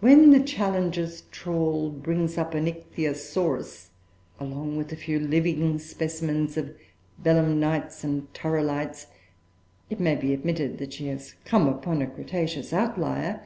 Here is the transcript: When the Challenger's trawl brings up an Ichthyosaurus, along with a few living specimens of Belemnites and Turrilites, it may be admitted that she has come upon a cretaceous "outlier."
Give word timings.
When 0.00 0.32
the 0.32 0.40
Challenger's 0.40 1.20
trawl 1.30 1.90
brings 1.90 2.36
up 2.36 2.52
an 2.54 2.66
Ichthyosaurus, 2.66 3.90
along 4.40 4.76
with 4.76 4.90
a 4.90 4.96
few 4.96 5.20
living 5.20 5.78
specimens 5.78 6.56
of 6.56 6.74
Belemnites 7.22 8.02
and 8.02 8.26
Turrilites, 8.34 9.06
it 9.88 10.00
may 10.00 10.16
be 10.16 10.34
admitted 10.34 10.78
that 10.78 10.94
she 10.94 11.06
has 11.06 11.34
come 11.44 11.68
upon 11.68 12.02
a 12.02 12.08
cretaceous 12.08 12.72
"outlier." 12.72 13.40